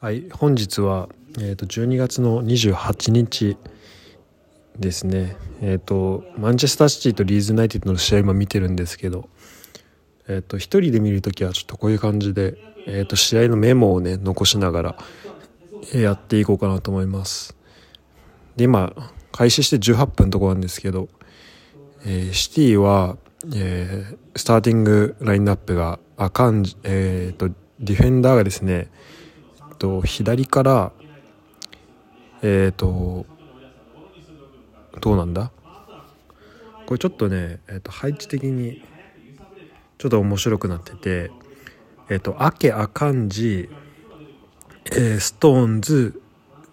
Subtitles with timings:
[0.00, 1.08] はい、本日は、
[1.40, 3.56] えー、と12月の28日
[4.78, 9.28] ですね、えー、とマンチェスターシティとリーズユナイテッドの試合今見てるんですけど、
[10.28, 12.56] えー、と一人で見る時はちょっとこういう感じで、
[12.86, 14.98] えー、と試合のメモをね残しながら
[15.92, 17.56] やっていこうかなと思います。
[18.54, 18.92] で今
[19.32, 21.08] 開始して18分のところなんですけど、
[22.06, 23.16] えーシティは、
[23.52, 27.48] えースターティングラインナップがアカン、えー、と
[27.80, 28.92] ディフェンダーがですね
[29.78, 30.92] と左から
[32.42, 33.26] えっ、と
[35.00, 35.50] どうなんだ？
[36.86, 38.82] これちょっとね、えっと配置的に
[39.98, 41.30] ちょっと面白くなってて
[42.08, 43.68] えっ、とアケアカンジ、
[44.86, 46.20] えーストーンズ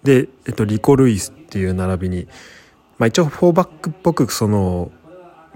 [0.04, 2.28] で、えっとリコ・ルイスっていう並びに、
[2.98, 4.92] まあ、一応4バックっぽくその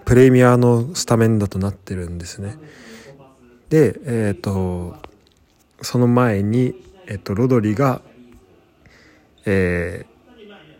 [0.05, 2.57] プレミアのスタメンだとなってるんですね。
[3.69, 4.97] でえっ、と
[5.81, 6.73] その前に、
[7.09, 8.01] えっと、ロドリが、
[9.45, 10.19] えー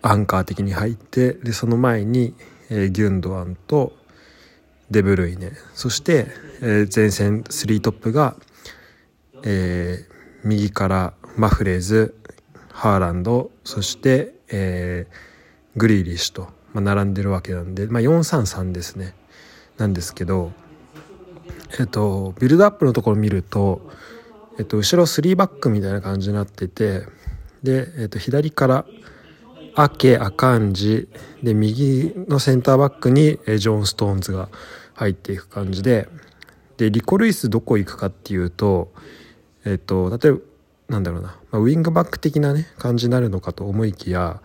[0.02, 2.34] アンカー的に入ってでその前に、
[2.70, 3.92] えーギュンドアンと
[4.90, 5.52] デブルイネ。
[5.74, 6.28] そして、
[6.62, 8.36] えー前線3トップが、
[9.44, 12.16] えー右からマフレーズ
[12.72, 15.30] ハーランドそして、えー
[15.76, 19.16] グリーリッシュと、まあ、並んでるわけなんで、まあ、433ですね。
[19.78, 20.52] なんですけど、
[21.80, 23.90] えっと、ビルドアップのところ見ると、
[24.60, 27.04] えっと、後ろ3バックみたいな感じになってて
[27.64, 28.86] で、えっと、左から
[29.74, 31.08] アケアカンジ
[31.42, 34.50] で右のセンターバックにジョン・ストーンズが
[34.96, 36.10] 入っていく感じで
[36.76, 38.92] でリコ・ルイスどこ行くかっていうと
[39.64, 40.40] えっと例えば
[40.90, 44.42] なんだろうな、まあ、ウィングバック的なね感じになるのかと思いきや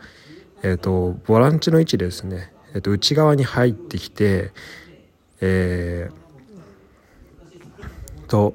[0.62, 4.52] えっとボランチの位置でですね、えっと、内側に入ってきて
[5.40, 6.24] えー
[8.24, 8.54] と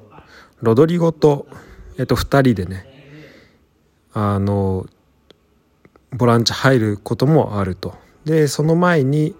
[0.62, 1.46] ロドリゴと、
[1.98, 2.86] えっと、2人でね
[4.12, 4.86] あの
[6.12, 7.94] ボランチ入ることもあると。
[8.24, 9.34] でその前に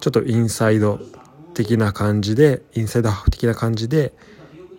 [0.00, 1.00] ちょっとインサイド
[1.54, 4.12] 的な感じでインサイドハーフ的な感じで、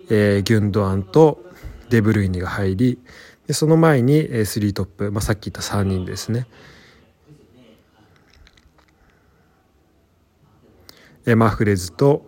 [0.10, 1.44] えーギュンドアンと
[1.90, 3.00] デブルイネが入り
[3.48, 6.48] でその前に、えー、3トップ、まあ、さっき言った3人ですね、
[11.26, 12.26] えーマフレズと、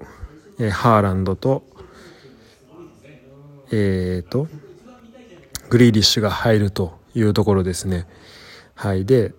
[0.59, 1.63] えーハーランドと
[3.71, 4.47] えー、と
[5.69, 8.05] グリーリッシュが入るというところですね。
[8.75, 9.33] はい、で、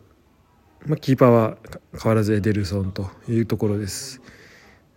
[0.86, 1.56] まあ、キーパーは
[2.00, 4.22] 変わらずエデルソンというところです。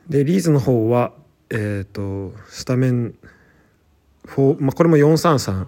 [0.08, 1.12] でリーズの方は、
[1.50, 3.16] えー、とスタメン、
[4.60, 5.68] まあ、これも433、ま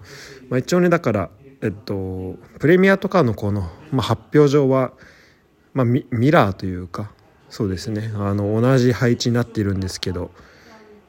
[0.52, 1.30] あ、一応ねだから、
[1.60, 4.92] えっと、プレミアとかのこの、まあ、発表上は、
[5.74, 7.10] まあ、ミミラーというか
[7.50, 10.30] そうですねあの同じ配置になっているんですけど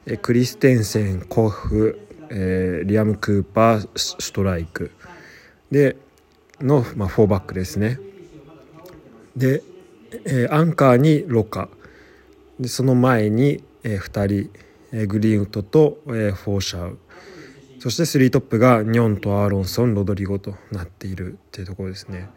[0.06, 4.90] えクリステンセンコフ、えーリアム・クーパーストライク
[5.70, 5.96] で
[6.60, 7.98] の、まあ、4バックですね。
[9.36, 9.62] で、
[10.24, 11.68] えーアンカーにロカ
[12.58, 14.50] でその前に、え2人、
[14.92, 16.98] えーグリーンウッドと、えーフォーシャウ
[17.80, 22.28] そして3トップがニョンとアーロンソンロドリゴとなっているっていうところですね。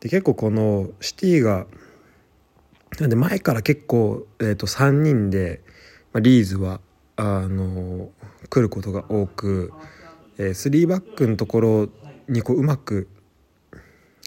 [0.00, 1.66] で結構このシティが
[2.98, 5.60] なんで前から結構、えー、と3人で、
[6.14, 6.80] まあ、リーズは
[7.20, 8.08] あの
[8.48, 9.74] 来ることが多く、
[10.38, 11.88] えー、3バックのところ
[12.30, 13.08] にこううまく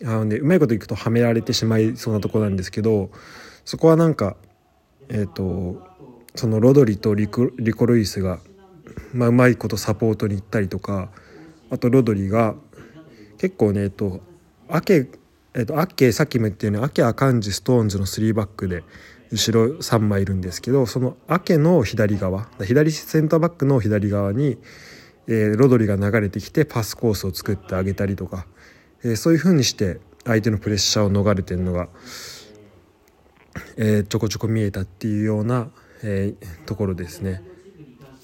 [0.03, 3.09] あの、ね、うまいこといくとはめられてしまいそうなところなんですけど
[3.65, 4.37] そこはなんか
[5.09, 5.81] えっ、と
[6.35, 8.39] そのロドリとリコリコ・ルイスが、
[9.11, 11.09] まあ、うまいことサポートに行ったりとか
[11.71, 12.53] あとロドリが
[13.39, 14.21] 結構ねえっと
[14.69, 15.09] アケ
[15.55, 18.83] えっと、アッケーさっきも言ったようにアケアカンジストーンズの3バックで
[19.33, 24.59] 後ろ3枚いるんですけどそのアケの左側左センターバックの左側に、
[25.27, 28.45] えーロドリが流れてきてパスコースを作ってあげたりとか、
[29.03, 31.89] えーそういう風にして相手のプレッシャーを逃れてるのが、
[33.77, 35.71] えーちょこちょこ見えたっていうような、
[36.03, 37.41] えーところですね。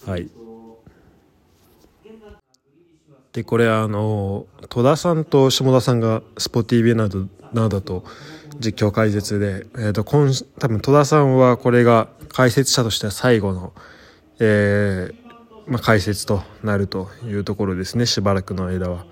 [0.06, 0.30] はい
[3.34, 8.03] でこれあの戸田さんと下田さんがスポ TV などなどと
[8.59, 13.73] 実況解説で、えー、と今多分戸田さんはこれが解説者としては最後の、
[14.40, 19.06] えーまあ、解説となるというところですねしばらくの間は、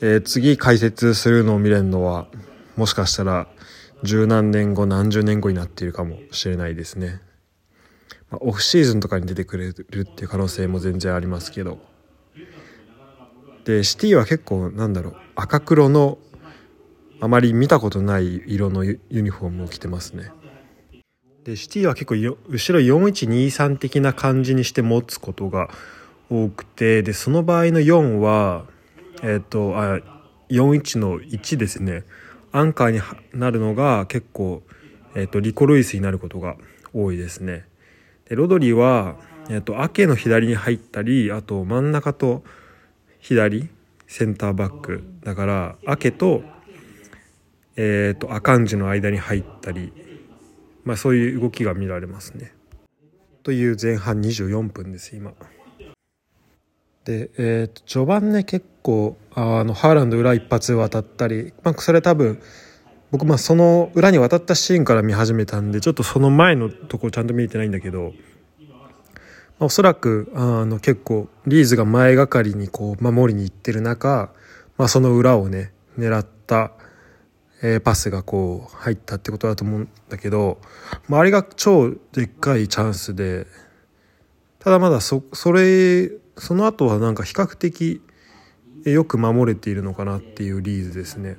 [0.00, 2.28] えー次解説するのを見れるのは
[2.76, 3.48] もしかしたら
[4.04, 7.20] 十何年後何十年後になっているかもしれないですね、
[8.30, 11.78] まあ、オフシーズンとかに出てくれるっていう可能性も全然ありますけど。
[13.64, 16.16] でシティは結構なんだろう赤黒の
[17.20, 20.30] あまり見たことない色のユニフォームを着てますね
[21.44, 25.70] でシティは結構よ後ろ4123的な感じにして持つことが
[26.30, 28.64] 多くてでその場合の4は
[29.22, 30.00] えっ、とあ
[30.50, 32.04] 41の1ですね
[32.52, 33.00] アンカーに
[33.38, 34.62] なるのが結構、
[35.14, 36.56] えーと、リコ・ルイスになることが
[36.94, 37.66] 多いですね。
[38.28, 39.16] でロドリは、
[39.50, 42.42] えーと、アケの左に入ったりあと真ん中と
[43.20, 43.68] 左
[44.06, 46.42] センターバックだからアケと,、
[47.80, 49.92] えーと、アカンジの間に入ったり、
[50.82, 52.52] まあ、そういう動きが見られますね。
[53.44, 55.32] という前半24分です今。
[57.04, 62.42] で、えー、と序盤ね結構あのハーランド裏一発渡ったり、まあ、それ多分
[63.12, 68.12] 僕まあその裏に渡ったシーンから見始めたんでちょっとその前のとこちゃんと見えてないんだけど、
[68.58, 68.74] ま
[69.60, 74.32] あ、おそらくあの結構リーズが前がかりにこう守りに行ってる中、
[74.76, 76.72] まあ、その裏をね狙った、
[77.62, 80.58] え、パスがこう入ったってことだと思うんだけど、
[81.08, 83.46] まあ、あれが超でっかいチャンスで
[84.60, 88.02] ただまだそそれその後はなんか比較的
[88.84, 91.36] よく守れているのかなっていうリーズですね。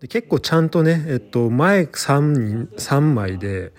[0.00, 3.72] で結構ちゃんとね、えっと、前 3, 3枚で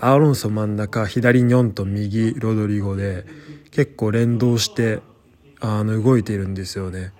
[0.00, 3.24] アーロンソ真ん中左ニョンと右ロドリゴで
[3.70, 5.00] 結構連動して
[5.60, 7.12] あの動いているんですよね。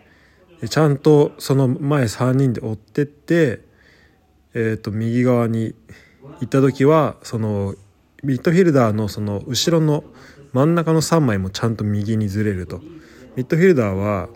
[0.68, 3.65] ちゃんとその前3人で追ってって、
[4.58, 5.74] えっと右側に
[6.40, 7.74] 行った時はその
[8.24, 10.02] ミッドフィルダーのその後ろの
[10.54, 12.80] 真ん中の3枚もちゃんと右にずれると
[13.36, 14.30] ミッドフィルダーは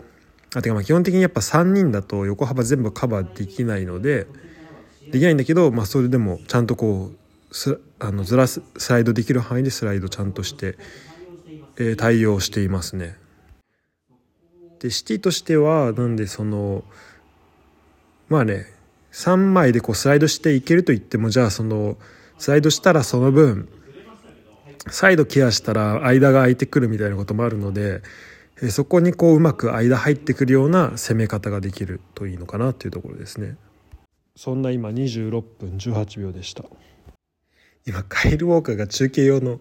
[0.53, 4.27] あてかまあ基本的にやっぱ3人だと横幅全部カバーできないので
[5.11, 7.11] できないんだけど、まあ、それでもちゃんとこ
[7.49, 10.77] うすあのずらすスライドできる範囲でスライドちゃんとして、
[11.77, 13.17] えー、対応していますね。
[14.79, 16.83] でシティとしてはなんでその
[18.29, 18.67] まあね
[19.11, 21.97] 3枚でこうスライドしていけると言ってもじゃあその
[22.37, 23.69] スライドしたらその分
[24.89, 28.01] 再度ケアしたら間が空いてくるみたいなこともあるので
[28.69, 33.57] そこにこううまく間入ってくるような攻め方ができるといいのかなっていうところですね。
[34.35, 36.63] そんな今26分18秒でした。
[37.85, 39.59] 今カイル・ウォーカーが中継用の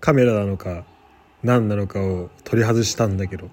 [0.00, 0.84] カメラなのか
[1.42, 3.48] 何なのかを取り外したんだけど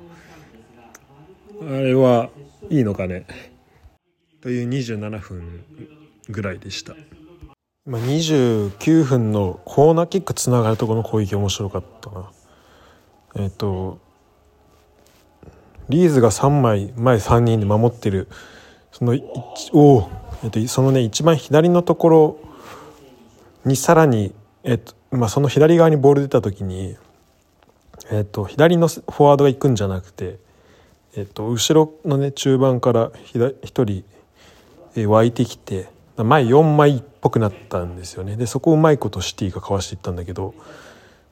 [1.61, 2.29] あれは
[2.69, 3.25] いいのかね？
[4.41, 5.63] という27分
[6.29, 6.95] ぐらいでした。
[7.85, 12.31] 今29分のコーナーキックつながるとこの攻撃面白かったな
[13.35, 13.99] えっ、と
[15.89, 18.27] リーズが3枚前3人で守ってる
[18.91, 19.17] その
[19.73, 20.09] お
[20.43, 22.39] えっと、そのね一番左のところ
[23.65, 24.33] にさらに、
[24.63, 26.95] えっとまあ、その左側にボール出た時に、
[28.11, 30.37] えっと、左のフォワードが行くんじゃなくて、
[31.15, 34.05] えっと、後ろのね中盤から1人、
[34.95, 35.87] 湧いてきて
[36.17, 40.53] 前4枚っぽくなったんですよねでそこをうまいことシティがかわしていったんだけど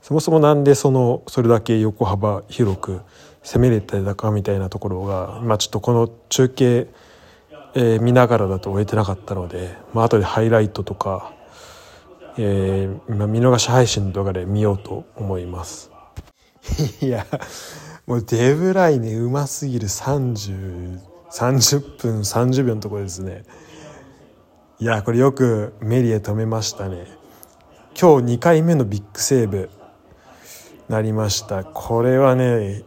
[0.02, 3.02] そもそもなんでそのそれだけ横幅広く
[3.44, 6.88] 攻めれてたかみたいなところが今ちょっとこの中継、
[7.76, 11.34] えー、見ながらだと終えてなかったので、まあ後でハイライトとか、
[12.38, 15.92] えー、今見逃し配信とかで見ようと思います。
[17.02, 17.26] いや
[18.06, 19.88] もうデブライネうますぎる
[21.32, 23.44] 30分30秒のところですね。
[24.80, 27.08] いやこれよくメリエ止めましたね。
[28.00, 29.70] 今日2回目のビッグセーブ
[30.88, 31.64] なりました。
[31.64, 32.84] これはね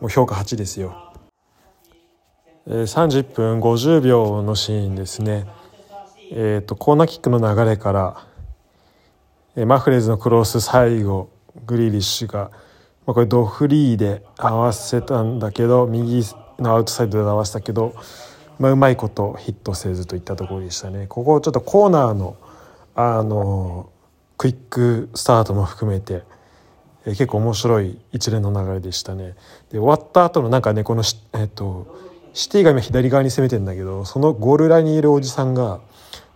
[0.00, 1.12] もう評価8ですよ、
[2.66, 5.46] 30分50秒のシーンですね。
[6.30, 7.92] えっ、ー、とコーナーキックの流れか
[9.56, 11.30] ら、マフレーズのクロス最後
[11.66, 12.50] グリーリッシュが、
[13.06, 16.22] まあ、これドフリーで合わせたんだけど右
[16.58, 17.94] のアウトサイドで合わせたけど
[18.58, 21.06] まあ、うまいことヒットせずといったところでしたね。
[21.06, 22.36] ここちょっとコーナーの
[22.94, 23.90] あの
[24.36, 26.22] クイックスタートも含めて、
[27.04, 29.36] 結構面白い一連の流れでしたね。
[29.70, 31.96] で終わった後のなんかねこのえっと
[32.32, 35.80] シティが今左側に攻めてるんだけどそのゴールラにいるおじさんが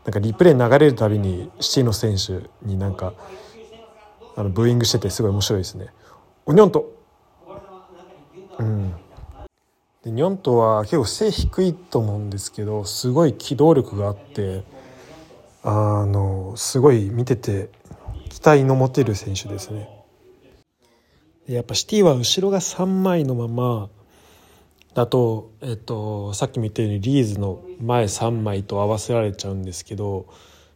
[0.05, 3.14] なんかリプレイ流れるたびにシティの選手になんか
[4.37, 5.88] あのブーイングしててすごい面白いですね。
[6.47, 6.93] おにょんと
[8.59, 8.95] うん
[10.04, 14.64] でニョントは結構背低いと思うんですけどすごい機動力があって
[15.62, 17.71] あのすごい見てて
[18.28, 19.88] 期待の持てる選手ですね。
[21.47, 23.90] やっぱシティは後ろが3枚のまま
[24.94, 30.26] だと、えっと、さっきも言ったようにリーズの前3枚と合わせられちゃうんですけど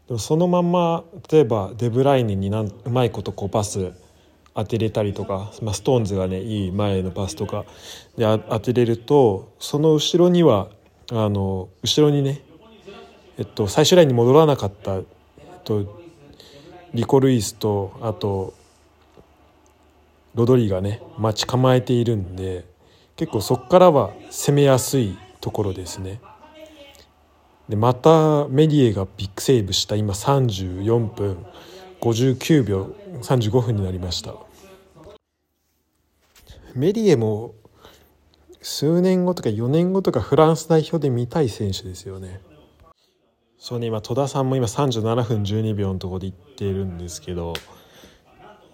[0.09, 3.92] でもそのまま例えばデブライネになんうまいことこうパス
[4.56, 7.64] 当てれたりとか、まあ、ストーンズがねいい前のパスとか
[8.16, 10.68] で当てれるとその後ろには
[11.12, 12.40] あの後ろにね、
[13.38, 15.04] えっと、最終ラインに戻らなかった、えっ
[15.62, 16.00] と、
[16.94, 18.54] リコ・ルイスとあと
[20.34, 22.64] ロドリがね待ち構えているんで
[23.16, 26.20] 結構そこからは攻めやすいところですね。
[27.68, 31.44] でまたメディエがビッグセーブした今34分
[32.00, 34.34] 59秒35分になりました
[36.76, 37.54] メディエも
[38.61, 42.40] 数年後とか4年後とかフランス代表で見たい選手ですよね
[43.59, 47.54] そうね今戸田さんも今37分12秒のところで言ってるんですけど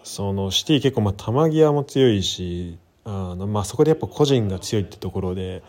[0.02, 5.62] そのシティ結構まあ球際も強いしあの、まあ、そこでやっぱ個人が強いってところで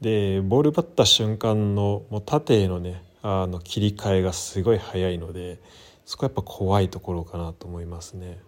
[0.00, 5.60] でボール奪った瞬間のもう縦へのねあの切り替えがすごい速いので
[6.04, 8.38] そこはやっぱ怖いところかなと思いますね。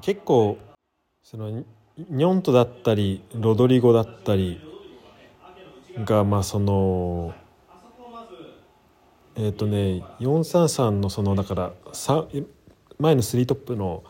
[0.00, 0.58] 結構
[1.28, 4.60] そのニョントだったりロドリゴだったり
[6.04, 7.34] がまあその
[9.34, 11.72] えっ、ー、とね433のそのだから
[13.00, 14.04] 前の3トップの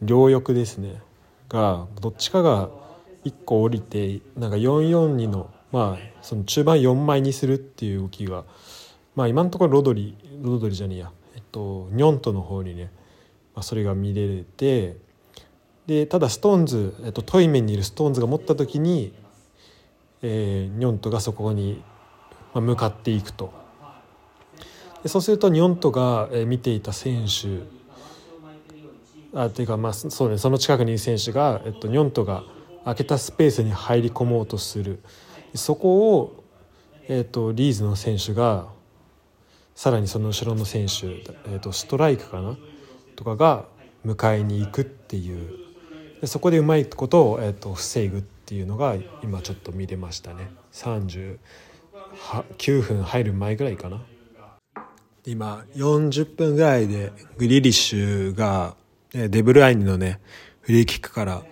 [0.00, 1.02] 両翼ですね。
[1.50, 2.70] がどっちかが
[3.26, 8.44] 1個降りてなんか442のまあその中盤4枚にするっていう動きが
[9.14, 11.12] まあ今のところロドリロドリじゃねえや。
[11.36, 12.84] えっとニョントの方にね、
[13.54, 15.03] まあ、それが見れて
[15.86, 19.12] でただストーンズ、えっと、トイメンにいるストーンズが持った時に、
[20.22, 21.82] えー、ニョントがそこに
[22.54, 23.52] 向かっていくと。
[25.02, 27.64] でそうするとニョントが見ていた選手
[29.38, 32.44] あっていうかまあそうねその近くにいる選手が、えっと、ニョントが
[32.84, 35.00] 空けたスペースに入り込もうとする。
[35.54, 36.44] そこを、
[37.08, 38.68] えーと、リーズの選手が
[39.74, 42.56] さらにその後ろの選手、えーと、ストライクかな？
[43.16, 43.66] とかが
[44.06, 45.63] 迎えに行くっていう。
[46.24, 50.48] でそこでうまいことを、えーと、防ぐっていうのが今ちょっと見れましたね。
[50.72, 51.36] 39
[52.80, 54.00] 分入る前ぐらいかな。
[55.26, 58.74] 今40分ぐらいでグリリッシュが
[59.12, 60.18] デブルアインのね
[60.62, 61.42] フリーキックから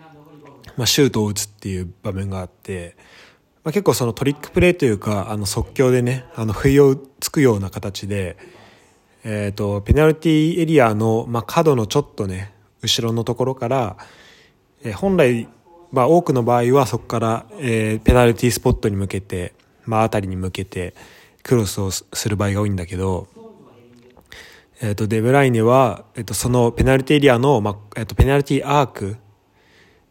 [0.78, 2.96] まあ、シュートを打つっていう場面があって、
[3.62, 8.38] まあ、結構そのトリックプレーというかあの即興でねあの不意をつくような形で、
[9.22, 13.96] えーと、ペナルティーエリアの、まあ、角のちょっとね後ろのところから、
[14.84, 15.48] え、本来、
[15.90, 19.52] まあ、多くの場合はそこから、えー、ペナルティースポットに向けて、
[19.84, 20.94] まあ、辺りに向けて
[21.42, 23.28] クロスをする場合が多いんだけど、
[24.80, 29.16] えーと、デブライネは、えーと、そのペナルティエリアの、まあえー、とペナルティーアーク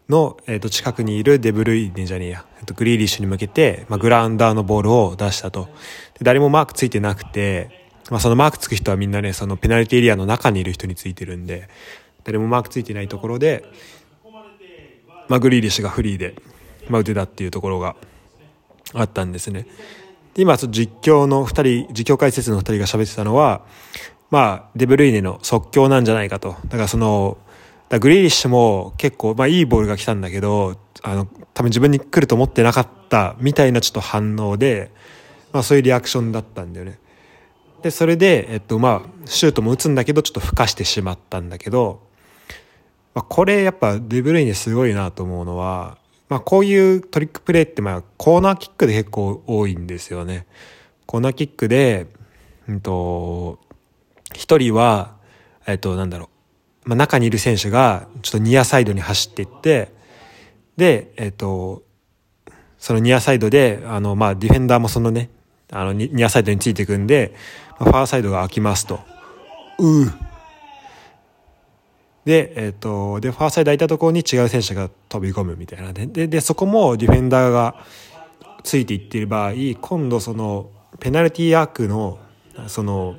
[0.08, 5.66] の、えー、と近くにいるデブルイネじゃねえや、えー、とグリーリッシュに向けて、まあ、グラウンダーのボールを出したと。
[6.20, 11.70] で誰もマークついてなくて、まあ、そのマークつく人はみんなね、そのペナルティエリアの中にいる人についてるんで、
[12.24, 13.64] 誰もマークついてないところで、
[15.32, 16.36] まあ、グリーリッシュがフリーで、
[16.90, 17.96] まあ、打てたっていうところが
[18.94, 19.66] あったんですね。
[20.34, 23.66] で今、実況の2人、実況解説の2人が喋ってたのは、
[24.30, 26.58] まあ、デブルイネの即興なんじゃないかと。
[26.66, 27.38] だからその、
[27.88, 34.92] だグリーリッシュも結構、まあいいボールが来たんだけど、あの、多分自分に来ると思ってなかったみたいなちょっと反応で、
[35.54, 37.00] まあそういうリアクションだったんだよね。
[37.84, 42.02] で、それで、えっとまあ、シュートも打つんだけど、ちょっとふかしてしまったんだけど、
[43.14, 45.98] まあこれやっぱデブルイネすごいなと思うのは、
[46.30, 50.48] まあこういうトリックプレーってまあコーナーキックで結構多いんですよね。
[51.06, 52.08] コーナーキックで、
[52.70, 53.60] うんと、
[54.34, 55.16] 一人は、
[55.68, 56.30] えっと、なんだろ
[56.86, 59.92] う、まあ、中にいる選手がちょっとニアサイドに走っていって
[60.78, 61.84] で、えっ、と
[62.78, 65.30] そのニアサイドであの、まあ、ディフェンダーもそのね
[65.70, 67.36] あのニアサイドについていくんで、
[67.80, 69.00] まあ、ファーサイドが空きますと。
[69.80, 70.06] う
[72.26, 75.92] で、えっ、ー、と、で、ファーサイド空いたところに違う選手が飛び込むみたいな。
[75.94, 77.84] で、で、そこもディフェンダーが
[78.64, 82.20] ついていっている場合、今度その、ペナルティーアークの、
[82.68, 83.16] その、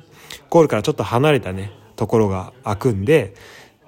[0.49, 3.33] ゴールからちょっと離れたね、ところが開くんで、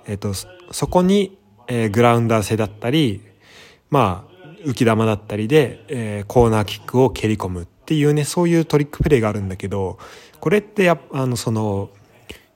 [0.05, 0.33] えっ、ー、と、
[0.71, 3.21] そこに、えー、グラウンダー性だったり、
[3.89, 9.97] まあ、浮き玉だったりで、えー、コーナーキックを蹴り込むっていうね、そういうトリックプレーがあるんだけど、
[10.39, 11.89] これってやあの、その、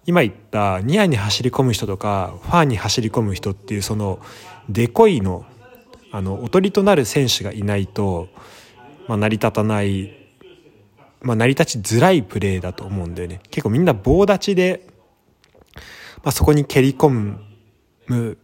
[0.09, 4.19] 今言ったニアに走り込む人とか、ファーに走り込む人っていう、その、
[4.67, 5.45] デコイの、
[6.11, 8.27] あの、おとりとなる選手がいないと、
[9.07, 10.11] まあ、成り立たない、
[11.21, 13.39] まあ、成り立ちづらいプレーだと思うんだよね。
[13.51, 14.87] 結構みんな棒立ちで、
[16.23, 17.37] まあ、そこに蹴り込
[18.07, 18.37] む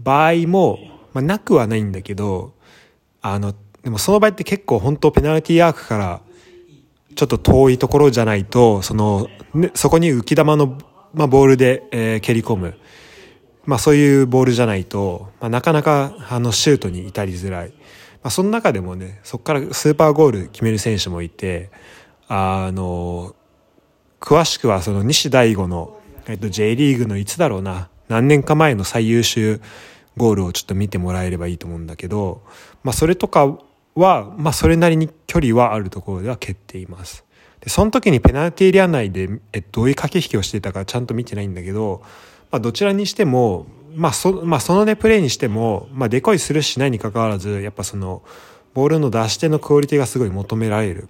[0.00, 0.80] 場合も、
[1.12, 2.54] まあ、なくはないんだけど、
[3.22, 3.54] あの、
[3.84, 6.22] でもその場合って結構本当ペナルティーアークから
[7.14, 10.76] ちょっと遠いところじゃないと、その、ね、そこに浮き玉の、
[11.14, 12.74] まあ、ボールで、えー、蹴り込む。
[13.66, 17.70] まあそういうボールじゃないと、まあ、なかなかあのシュートに至りづらい。
[17.70, 17.74] ま
[18.24, 21.70] あその中でもね、そこからスーパーゴール決める選手もいて、
[22.28, 23.34] あの、
[24.20, 29.60] 詳しくはその西大吾のえっと、J リーグのいつだろうな、何年か前の最優秀
[30.16, 32.42] ゴールをちょっと見てもらえればいいと思うんだけど、
[32.82, 33.58] まあ、それとか
[33.94, 37.23] は、まあ、それなりに距離はあるところでは蹴っています。
[37.64, 42.02] でその時にペナルティーエリア内でえどういう駆け引きをしていたかちゃんと見てないんだけど、
[42.50, 48.22] まあ、どちらにしても、まあそまあ、そのねプレーにしても、まあ、デコイするしないにかかわらずやっぱその
[48.74, 51.08] ボールの出し手のクオリティがすごい求められる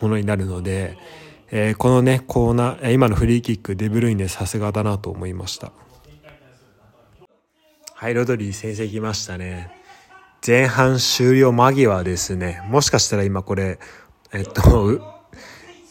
[0.00, 0.96] ものになるので、
[1.50, 5.72] えー、このねコーナー今のフリーキックデブルイネさすがだなと思いました。
[7.94, 9.72] はいロドリー先生来ましたね。
[10.46, 12.62] 前半終了間際ですね。
[12.68, 13.80] もしかしたら今これ
[14.32, 15.15] えっと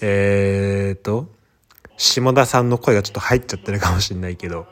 [0.02, 1.30] えー、っと、
[1.98, 4.68] 下田さんの声がちょっと入っちゃってるかもしれないけど、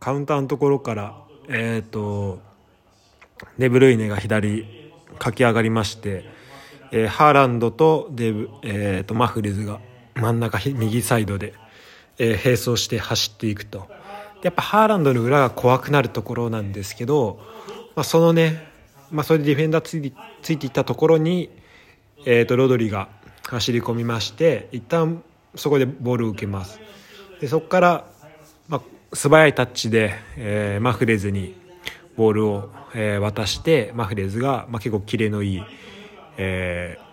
[0.00, 1.16] カウンターのところから、
[1.48, 2.40] えー、っと、
[3.58, 4.66] デブルイネが左
[5.18, 6.24] 駆け上がりまして、
[6.92, 9.80] えー、ハーランドとデブ、えー、とマフレズが
[10.14, 11.54] 真ん中右サイドで、
[12.18, 13.88] えー、並走して走っていくと。
[14.42, 17.40] やっぱハーランドの裏が怖くなるところなんですけど、
[17.94, 18.68] まあ、そのね、
[19.10, 20.12] まあ、それでディフェンダーつい
[20.42, 21.50] ついていったところに、
[22.26, 23.08] えー、とロドリが
[23.44, 25.22] 走り込みまして一旦
[25.54, 26.80] そこでボールを受けます。
[27.40, 28.04] でそこから、
[28.68, 28.82] まあ、
[29.12, 31.54] 素早いタッチで、えー、マフレーズに
[32.16, 35.62] ボールを、えー、渡してマフレーズが、まあ、結構キレのいい、
[36.36, 37.12] えー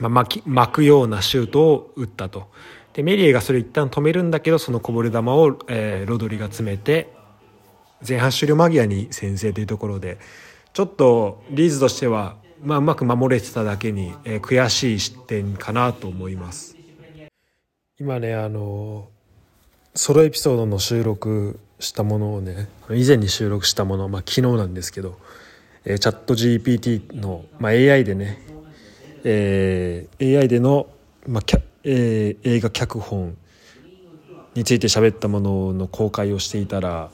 [0.00, 2.48] まあ、巻き巻くようなシュートを打ったと。
[2.92, 7.12] でメリエがそれ一旦止めるんだけどそのこぼれ球を、えー、ロドリが詰めて
[8.06, 10.18] 前半終了間際に先制というところで
[10.72, 16.76] ちょっとリーズとしてはまあ、うまく守れてただけに、えー、悔しい失点かなと思います。
[17.98, 19.08] 今ねあの
[19.94, 25.18] ソロエピソードの収録したものをね以前に収録したもの、まあ、昨日なんですけど、
[25.84, 28.42] えー、チャット GPT の、まあ、AI でね、
[29.24, 30.88] えー、AI での、
[31.26, 33.36] まあキャえー、映画脚本
[34.54, 37.10] について喋ったものの公開をしていたら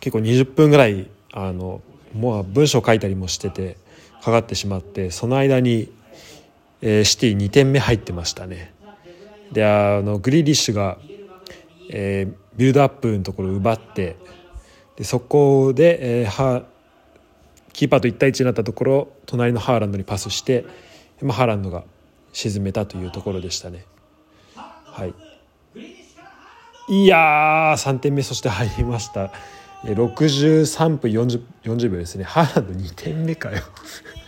[0.00, 1.80] 結構20分ぐらいあの
[2.12, 3.76] もう文章書いたりもしてて
[4.22, 5.92] かかってしまってその間に、
[6.80, 8.72] えー、シティ2点目入ってましたね。
[9.52, 10.98] であのグリーリッシュが、
[11.90, 14.16] えー、ビルドアップのところを奪って
[14.96, 16.62] でそこで、えー、ハ
[17.72, 20.64] キーパーと1対1になったところ隣のハーランドにパスして、
[21.20, 21.84] まあ、ハーランドが
[22.32, 23.84] 沈めたというところでしたね。
[24.54, 25.14] はい、
[26.88, 29.32] いやー3点目そして入りました。
[29.84, 32.24] 63分 40, 40秒ですね。
[32.24, 33.62] ハーランド2点目かよ。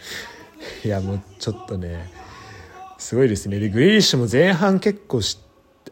[0.84, 2.10] いやもうちょっとね
[2.98, 3.58] すごいですね。
[3.58, 5.38] でグリーリッシュも前半結構し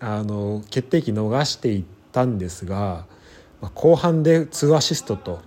[0.00, 3.06] あの決定機逃していったんですが、
[3.60, 5.40] まあ、後半で2アシストと。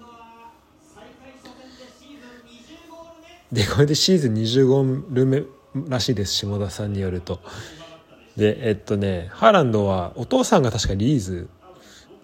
[3.52, 5.44] でこれでシーズン25ゴール目
[5.88, 7.42] らしいです下田さんによると。
[8.38, 11.50] でえっとねハーランドはお父さんが確かリーズ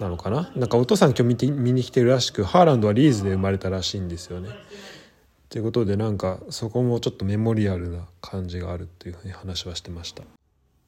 [0.02, 0.52] なのかな？
[0.56, 4.50] なんかお父さん今日見て見に来てるらしくハーランドはリーズで生まれたらしいんですよね。
[5.50, 10.24] ということでなんかそこもちょっとメモリアルな感じがあるっていうふうに話はしてました。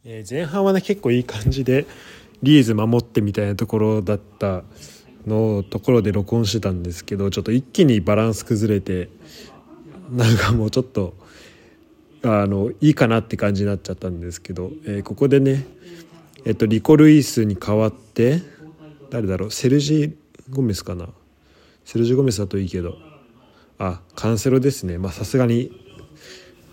[0.05, 1.85] えー、前半はね結構いい感じで
[2.41, 4.63] リーズ守ってみたいなところだった
[5.27, 9.09] のところで録音してたんですけどちょっと一気にバランス崩れて
[10.11, 11.13] なんかもうちょっと
[12.23, 15.65] あのいいかなって感じになっちゃったんですけど、えー、ここでね、
[16.45, 18.41] えっと、リコ・ルイスに代わって
[19.13, 19.51] 誰だろう？
[19.51, 20.15] セルジー・
[20.49, 21.07] ゴメスかな？
[21.85, 22.97] セルジー・ゴメスだといいけど。
[23.77, 24.97] あカンセロですね。
[24.97, 25.71] まあさすがに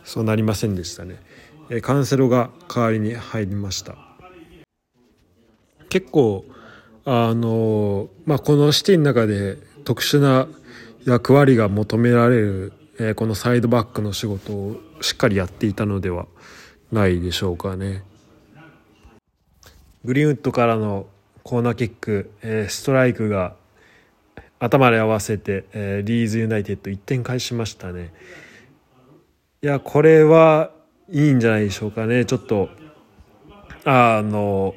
[0.05, 1.23] そうなりませんでしたね、
[1.69, 3.97] えカンセロが代わりに入りました。
[5.91, 6.47] 結構
[7.05, 10.49] あのまあこのシティの中で特殊な
[11.05, 16.27] 役割が求められる、え、このサイドバックの仕事をしっかりやっていたのでは
[16.93, 18.05] ないでしょうかね。
[20.05, 21.07] グリーンウッドからの
[21.43, 23.55] コーナーキック、えー、ストライクが
[24.59, 28.13] 頭で合わせて、えー、リーズユナイテッド1点返しましたね。
[29.63, 30.71] いやこれは
[31.09, 32.25] いいんじゃないでしょうかね。
[32.25, 32.69] ちょっと
[33.85, 34.75] あの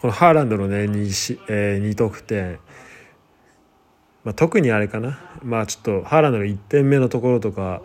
[0.00, 2.58] このハーランドのね 2,、えー、2得点、
[4.24, 5.18] まあ、特にあれかな。
[5.42, 7.82] まあちょっとハーランドの1点目のところとか、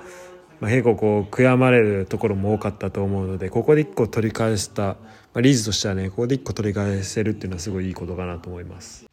[0.62, 4.98] まあ、結構こう悔やまれるところも多かったと思うのでここで1個取り返した、ま
[5.36, 9.06] あ、リーズとしてはねここで1個取り返せるっていうのはすごいいいことかなと思います。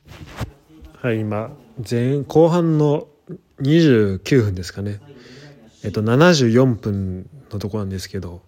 [1.00, 1.50] はい今
[1.88, 3.06] 前後半の
[3.62, 5.00] 29分ですかね
[5.84, 8.42] えっと74分のとこなんですけど、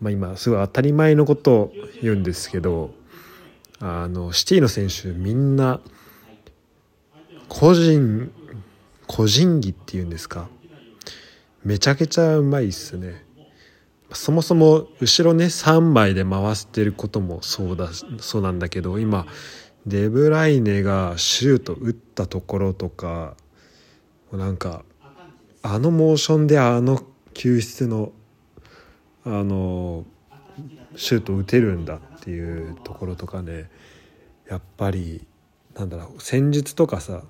[0.00, 2.94] まあ、今すごい当たり前のことを言うんですけど
[3.80, 5.80] あのシティの選手みんな
[7.48, 8.30] 個人
[9.08, 10.48] 個人技っていうんですか？
[11.64, 13.24] めちゃくちゃうまいっすね。
[14.14, 19.26] そもそも後ろね3枚で回してることもそうだそうなんだけど今
[19.86, 23.36] デブライネがシュート打ったところとか
[24.32, 24.84] なんか
[25.62, 27.02] あのモーションであの
[27.34, 28.12] 救出の
[29.24, 30.04] あの
[30.96, 33.70] シュート打てるんだっていうところとかね
[34.48, 35.26] やっぱり
[35.74, 37.22] なんだろう戦術とかさ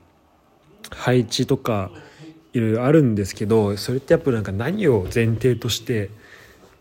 [0.90, 1.90] 配置とか
[2.52, 6.10] いろいろあるんですけどそれってやっぱなんか何を前提として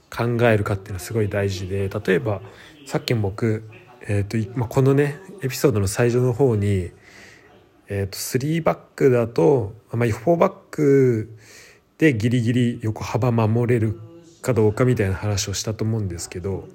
[0.10, 2.42] 考えるかっていうのはすごい大事で例えば
[2.86, 3.64] さっき僕、
[4.02, 6.92] えーと、このねエピソードの最初の方に、
[7.88, 11.38] えー、と3バックだと、まあ、4バック
[11.98, 14.00] でギリギリ横幅守れる
[14.42, 16.68] かどうかみたいな話をしたと思うんですけど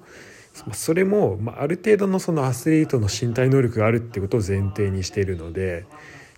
[0.73, 5.85] それも、あ、ある程度のそのアスリートの身体能力があるってことを前提にしているので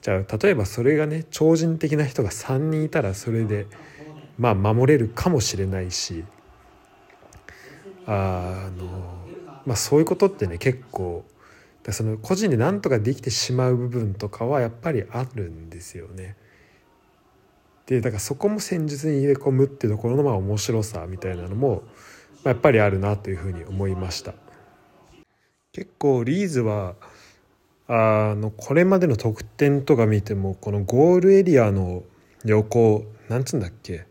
[0.01, 3.67] じゃあ例えばそれがね超人的な人が3人いたらそれで
[4.38, 6.23] まあ守れるかもしれないし
[8.05, 8.85] あの、
[9.65, 11.25] まあ、そういうことってね結構
[11.91, 16.35] その個人で何とかできてしまう部分とかはやっぱりあるんですよね。
[17.88, 21.81] でだからそこも戦術に入れ込むっていうところのまあ面白さみたいなのも、
[22.43, 24.35] まあ、やっぱりあるなというふうに思いました。
[25.71, 26.95] 結構リーズは
[27.91, 32.04] あのこれまでの得点とか見てもこのゴールエリアの
[32.45, 34.06] 横なんつうんだっけ？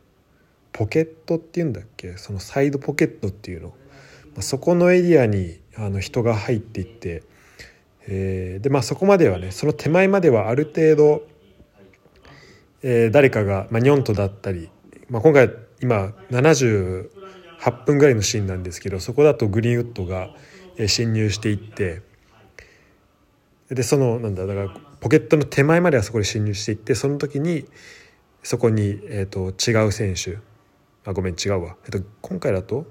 [0.73, 2.17] ポケットっていうんだっけ？
[2.17, 3.69] そのサイドポケットっていうの。
[3.69, 3.75] ま
[4.41, 7.23] あそこのエリアにあの人が入っていって、
[8.09, 11.23] えー、でまあそこまではねその手前まではある程度、
[12.83, 14.71] えー、誰かが、まあ、ニョントだったり、
[15.09, 17.09] まあ、今回今78
[17.87, 20.31] 分ぐらいのシーンなんですけどそこだとグリーンウッドが
[20.89, 22.03] 侵入していって
[23.71, 27.67] でそのなんだだからポケットの手前まではそこで侵入していってその時に
[28.43, 30.39] そこに、えーと、違う選手。
[31.05, 32.87] あごめん違うわ、えーと、今回だと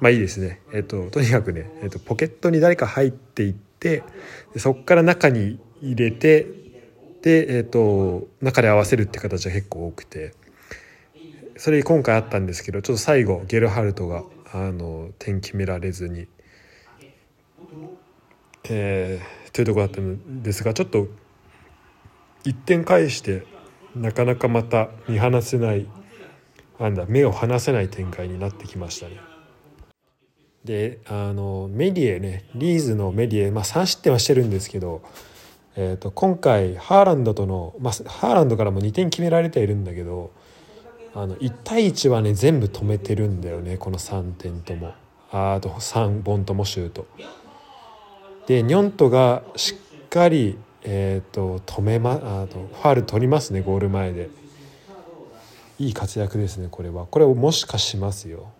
[0.00, 4.04] まあいいですね、えーと、とにかくね、えー、とポケットに誰か入っていって
[4.54, 6.46] でそこから中に入れて
[7.20, 10.34] で、えー、と中で合わせるって形が結構多くて。
[11.58, 16.28] それ今回あったんですけどちょっと最後ゲルハルトがあの点決められずに。
[18.70, 21.08] えー、というところだったんですがちょっと
[22.44, 23.44] 一点返して
[23.96, 25.88] なかなかまた見放せない
[26.78, 29.18] なんだ目を離せない展開になってきましたね。
[30.64, 35.02] であのメディエねリーズのメディエ、まあ、3失点はしてるんですけど、
[35.74, 40.30] えーと、今回ハーランドとの、まあ、ハーランドからも2点決められているんだけど
[41.16, 44.94] あの1対1はね全部止めてるんだよねこの3点とも
[45.32, 47.08] あと3本ともシュート。
[48.48, 54.30] でニョントがしっかり、えーと、止めまあとファール取りますねゴール前で。
[55.78, 57.06] いい活躍ですねこれは。
[57.06, 58.50] これをもしかしますよ。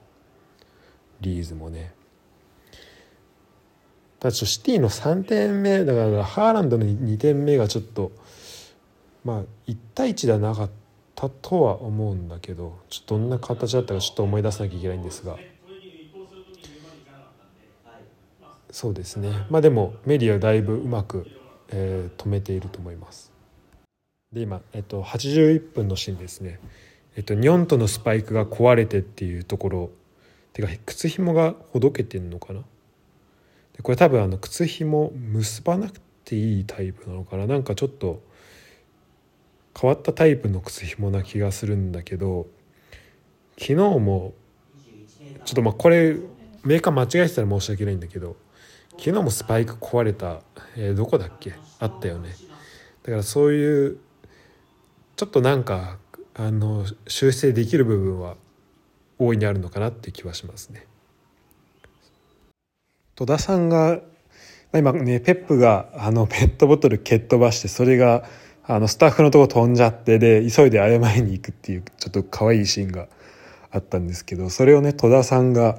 [1.23, 1.95] リーズもね。
[4.21, 8.13] ただちょシティの3点目だからハーランドの2点目がちょっと
[9.25, 10.71] まあ1対1ではなかっ
[11.15, 15.39] たとは思うんだけどちょっとどんな形だったかちょっと思い出さなきゃいけないんですが。
[18.71, 19.47] そうですね。
[19.51, 21.27] まあでもメディアだいぶうまく、
[21.69, 23.33] えー、止めていると思います。
[24.33, 26.61] で今、えっと、81分のシーンですね。
[27.17, 29.91] えっとニョンとのスパイクが壊れてっていうところ。
[30.53, 32.61] てか靴紐がほどけてんのかな？
[33.77, 37.47] でこれ多分あの靴紐結ばなくていいタイプなのかな？
[37.47, 38.23] なんかちょっと
[39.81, 42.49] 変わったタイプの靴紐な気がするんだけど
[43.53, 44.35] 昨日も
[45.45, 46.17] ちょっとまあこれ
[46.65, 48.37] メーカー間違えてたら申し訳ないんだけど
[48.99, 50.41] 昨日もスパイク壊れた、
[50.77, 51.55] えー、どこだっけ？
[51.79, 52.31] あったよね。
[53.05, 53.99] だからそういう
[55.17, 55.99] ちょっとなんか
[56.35, 58.37] あの修正できる部分は
[59.19, 60.87] 大いにあるのかなっていう気はしますね。
[63.15, 64.01] 戸田さんが
[64.75, 68.25] 今ねペップがあのペットボトル蹴っ飛ばしてそれが
[68.65, 73.09] あのスタッフのとこ飛んじゃってで急いで謝りに行くっていうちょっと可愛いシーンが
[73.71, 75.79] あったんですけどそれをね戸田さんが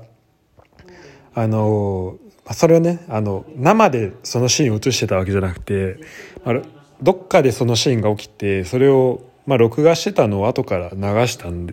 [1.36, 2.18] あの
[2.54, 6.00] それをねあの生でそのシーンを映してたわけじゃなくて
[6.46, 6.54] あ
[7.02, 11.68] どっかでそのシーンが起きてそれを、まあ、録画してたのを後から流したん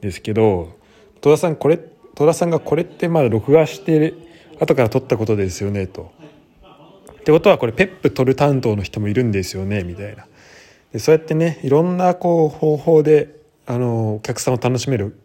[0.00, 0.76] ですけど
[1.20, 4.14] 戸田さんこれ戸田さんがこれってまだ録画して
[4.60, 6.10] 後から撮ったことですよねと。
[7.12, 10.26] ってことはこれペップ撮る担当の人もいるんですよねみたいな。
[10.92, 15.20] でそうやってねいろんなこう方法であのお客さんを楽しめる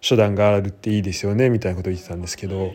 [0.00, 2.72] 手段があるっていいですよねみたいなことを言ってたんですけど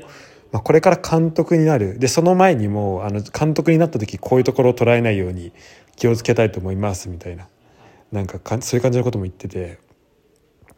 [0.56, 2.00] まあ、これから監督になる。
[2.00, 5.52] でその前にもあの監督になった時こういうところを捉えないように
[5.98, 7.50] 気をつけたいと思いますみたいな。
[8.13, 9.80] なんかかそういう感じのことも言ってて。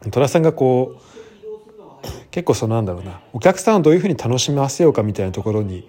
[0.02, 3.20] 戸田さんがこう結構そのなんだろうな。
[3.32, 5.88] お客さんをどういうふうに楽しませようかみたいなところに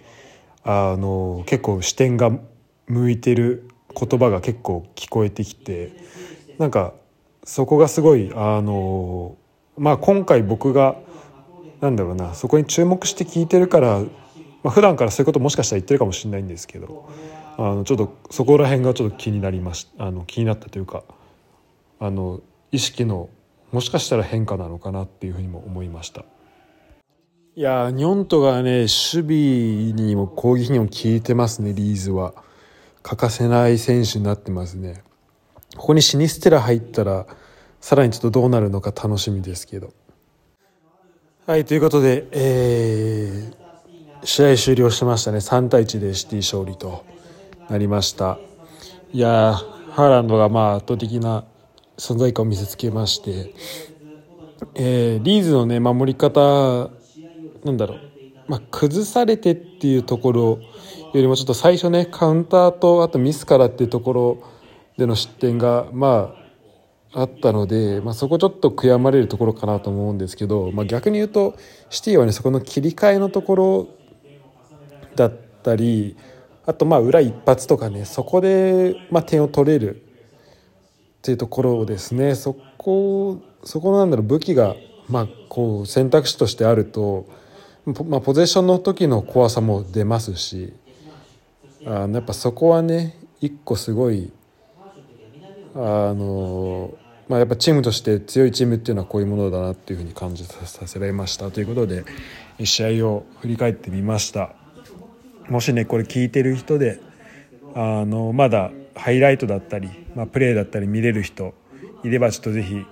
[0.63, 2.29] あの結構視点が
[2.85, 3.67] 向いてる
[3.99, 5.93] 言葉が結構聞こえてきて
[6.59, 6.93] なんか
[7.43, 9.35] そこがすごいあの
[9.79, 10.95] まあ今回僕が
[11.81, 13.99] なんだろうなそこに注目して聞いてるから、
[14.63, 17.09] まあ普段からそういうこともしかしたら言ってるかもしれないんですけど
[17.57, 21.03] あのちょっとそこら辺がちょっと気になりましあの気になったというか
[21.99, 23.29] あの意識の
[23.71, 26.25] もしかしたら変化なのかなっていうふうにも思いました。
[27.55, 29.35] いやニョントがね守備
[29.93, 32.33] にも攻撃にも効いてますねリーズは。
[33.01, 35.03] 欠かせない選手になってますね。
[35.77, 37.27] ここにシニステラ入ったら
[37.79, 39.93] さらにちょっとどうなるのか楽しみですけど。
[41.49, 45.39] はいということで、えー、試合終了してましたね。
[45.39, 47.03] 3対1でシティ勝利と
[47.71, 48.37] なりました。
[49.11, 49.55] いや
[49.89, 51.45] ハーランドがまあ圧倒的な
[51.97, 53.55] 存在感を見せつけまして、
[54.75, 56.91] えー、リーズのね守り方
[57.65, 57.99] なんだろう、
[58.47, 60.59] まあ、崩されてっていうところよ
[61.15, 64.43] りもちょっと最初ねカウンターとあとミスからっていうところ
[64.99, 66.48] での失点がまあ
[67.13, 71.55] あったので、まあ、そこちょっと悔やまれるところかなと思うんですけど、まあ、逆に言うと
[71.89, 73.87] シティはねそこの切り替えのところ
[75.15, 76.15] だったり
[76.65, 82.35] あとまあ裏一発とかねそこでまあ点を取れるっていうところをですね。
[82.35, 84.75] そこそこのなんだろう武器が
[85.09, 87.27] まあこう選択肢としてあると
[88.05, 90.73] まあ、ポゼッションの時の怖さも出ますし
[91.87, 94.31] あやっぱそこはね一個すごい
[95.75, 96.93] あの、
[97.29, 102.03] まあ、やっぱチームとして強いチームっていうのはこういうものだなっていうふうに感じさせられましたということで
[102.63, 104.55] 試合を振り返ってみました
[105.47, 106.99] もしねこれ聞いてる人で
[107.75, 111.53] あのまだハイライトだったり、まあ、プレーだったり見れる人
[112.03, 112.85] いればちょっと是非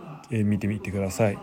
[0.43, 1.37] 見てみてください。